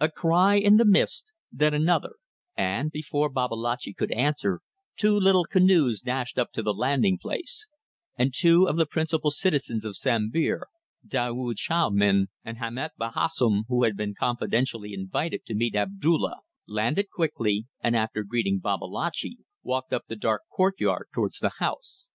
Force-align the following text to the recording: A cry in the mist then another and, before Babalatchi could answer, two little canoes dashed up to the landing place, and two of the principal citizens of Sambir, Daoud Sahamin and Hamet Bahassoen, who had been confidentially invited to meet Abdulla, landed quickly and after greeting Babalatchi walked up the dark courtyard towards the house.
A 0.00 0.10
cry 0.10 0.56
in 0.56 0.76
the 0.76 0.84
mist 0.84 1.32
then 1.50 1.72
another 1.72 2.16
and, 2.54 2.90
before 2.90 3.30
Babalatchi 3.30 3.94
could 3.94 4.12
answer, 4.12 4.60
two 4.98 5.18
little 5.18 5.44
canoes 5.44 6.02
dashed 6.02 6.38
up 6.38 6.52
to 6.52 6.62
the 6.62 6.74
landing 6.74 7.16
place, 7.16 7.68
and 8.18 8.34
two 8.34 8.68
of 8.68 8.76
the 8.76 8.84
principal 8.84 9.30
citizens 9.30 9.86
of 9.86 9.96
Sambir, 9.96 10.66
Daoud 11.08 11.56
Sahamin 11.58 12.26
and 12.44 12.58
Hamet 12.58 12.92
Bahassoen, 12.98 13.64
who 13.68 13.84
had 13.84 13.96
been 13.96 14.14
confidentially 14.14 14.92
invited 14.92 15.46
to 15.46 15.54
meet 15.54 15.74
Abdulla, 15.74 16.40
landed 16.68 17.08
quickly 17.08 17.64
and 17.80 17.96
after 17.96 18.24
greeting 18.24 18.58
Babalatchi 18.60 19.38
walked 19.62 19.94
up 19.94 20.04
the 20.06 20.16
dark 20.16 20.42
courtyard 20.54 21.06
towards 21.14 21.38
the 21.38 21.52
house. 21.60 22.10